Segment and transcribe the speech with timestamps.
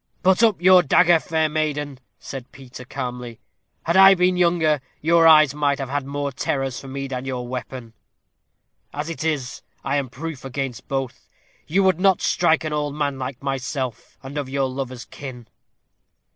[0.23, 3.39] "Put up your dagger, fair maiden," said Peter, calmly.
[3.83, 7.47] "Had I been younger, your eyes might have had more terrors for me than your
[7.47, 7.93] weapon;
[8.93, 11.29] as it is, I am proof against both.
[11.67, 15.45] You would not strike an old man like myself, and of your lover's kin?"